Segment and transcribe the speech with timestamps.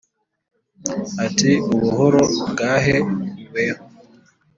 [1.25, 2.95] ati"ubuhoro bwahe
[3.35, 3.83] niweho